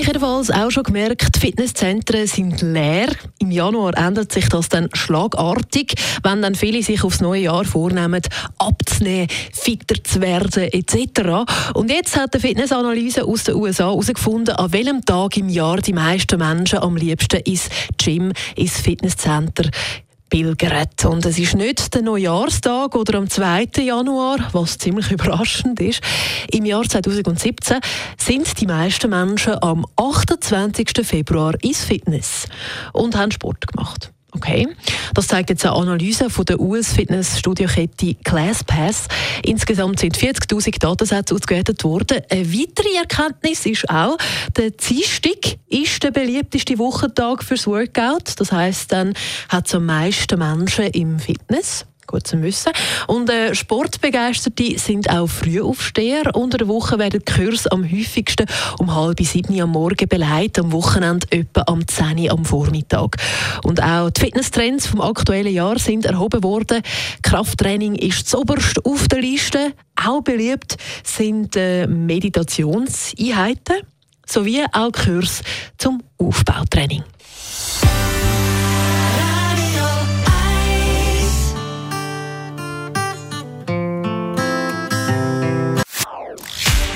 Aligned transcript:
ich 0.00 0.06
jedenfalls 0.06 0.50
auch 0.50 0.70
schon 0.70 0.84
gemerkt, 0.84 1.34
die 1.34 1.40
Fitnesszentren 1.40 2.26
sind 2.26 2.62
leer. 2.62 3.08
Im 3.38 3.50
Januar 3.50 3.96
ändert 3.96 4.30
sich 4.30 4.48
das 4.48 4.68
dann 4.68 4.88
schlagartig, 4.92 5.94
wenn 6.22 6.42
dann 6.42 6.54
viele 6.54 6.82
sich 6.82 7.02
aufs 7.02 7.20
neue 7.20 7.42
Jahr 7.42 7.64
vornehmen, 7.64 8.22
abzunehmen, 8.58 9.28
fitter 9.52 10.02
zu 10.04 10.20
werden 10.20 10.64
etc. 10.64 11.50
Und 11.74 11.90
jetzt 11.90 12.16
hat 12.16 12.34
eine 12.34 12.40
Fitnessanalyse 12.40 13.24
aus 13.24 13.44
den 13.44 13.56
USA 13.56 13.86
herausgefunden, 13.86 14.54
an 14.54 14.72
welchem 14.72 15.04
Tag 15.04 15.36
im 15.36 15.48
Jahr 15.48 15.78
die 15.78 15.92
meisten 15.92 16.38
Menschen 16.38 16.78
am 16.78 16.96
liebsten 16.96 17.40
ins 17.40 17.68
Gym, 17.96 18.32
ins 18.54 18.80
Fitnesscenter 18.80 19.68
pilgert. 20.28 21.04
Und 21.04 21.24
es 21.24 21.38
ist 21.38 21.54
nicht 21.54 21.94
der 21.94 22.02
Neujahrstag 22.02 22.94
oder 22.94 23.18
am 23.18 23.28
2. 23.28 23.68
Januar, 23.78 24.38
was 24.52 24.78
ziemlich 24.78 25.10
überraschend 25.10 25.80
ist. 25.80 26.00
Im 26.50 26.64
Jahr 26.64 26.84
2017 26.84 27.78
sind 28.16 28.60
die 28.60 28.66
meisten 28.66 29.10
Menschen 29.10 29.62
am 29.62 29.86
28. 29.96 30.90
Februar 31.02 31.54
ins 31.62 31.84
Fitness 31.84 32.46
und 32.92 33.16
haben 33.16 33.30
Sport 33.30 33.66
gemacht. 33.66 34.12
Okay, 34.38 34.68
das 35.14 35.26
zeigt 35.26 35.50
jetzt 35.50 35.66
eine 35.66 35.74
Analyse 35.74 36.30
von 36.30 36.44
der 36.44 36.60
US-Fitness-Studiokette 36.60 38.14
ClassPass. 38.22 39.08
Insgesamt 39.42 39.98
sind 39.98 40.16
40.000 40.16 40.78
Datensätze 40.78 41.34
ausgewertet 41.34 41.82
worden. 41.82 42.20
Eine 42.30 42.46
weitere 42.52 42.94
Erkenntnis 42.98 43.66
ist 43.66 43.90
auch, 43.90 44.16
der 44.56 44.70
Dienstag 44.70 45.58
ist 45.68 46.04
der 46.04 46.12
beliebteste 46.12 46.78
Wochentag 46.78 47.42
fürs 47.42 47.66
Workout. 47.66 48.38
Das 48.38 48.52
heißt, 48.52 48.92
dann 48.92 49.14
hat 49.48 49.66
es 49.66 49.74
am 49.74 49.86
meisten 49.86 50.38
Menschen 50.38 50.84
im 50.84 51.18
Fitness. 51.18 51.87
Gut 52.08 52.26
zu 52.26 52.40
wissen. 52.40 52.72
Und 53.06 53.28
äh, 53.28 53.54
Sportbegeisterte 53.54 54.78
sind 54.78 55.10
auch 55.10 55.26
Frühaufsteher. 55.26 56.34
Unter 56.34 56.56
der 56.56 56.66
Woche 56.66 56.98
werden 56.98 57.22
die 57.24 57.32
Kurse 57.32 57.70
am 57.70 57.84
häufigsten 57.84 58.46
um 58.78 58.94
halb 58.94 59.20
sieben 59.20 59.60
am 59.60 59.72
Morgen 59.72 60.08
beleidigt, 60.08 60.58
am 60.58 60.72
Wochenende 60.72 61.26
etwa 61.30 61.64
am 61.66 61.86
10 61.86 62.30
am 62.30 62.46
Vormittag. 62.46 63.16
Und 63.62 63.82
auch 63.82 64.08
die 64.08 64.22
Fitnesstrends 64.22 64.86
vom 64.86 65.02
aktuellen 65.02 65.52
Jahr 65.52 65.78
sind 65.78 66.06
erhoben 66.06 66.42
worden. 66.42 66.82
Krafttraining 67.22 67.94
ist 67.94 68.26
zoberst 68.26 68.82
auf 68.86 69.06
der 69.08 69.20
Liste. 69.20 69.74
Auch 70.02 70.22
beliebt 70.22 70.78
sind 71.04 71.56
äh, 71.56 71.86
Meditationseinheiten 71.86 73.76
sowie 74.26 74.64
auch 74.72 74.92
Kurs 74.92 75.42
zum 75.76 76.02
Aufbautraining. 76.18 77.02